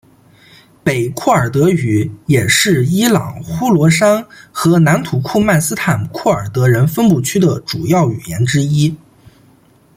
[0.83, 8.97] 北库尔德语也是伊朗呼罗珊和南土库曼斯坦库尔德人分布区的主要语言之一。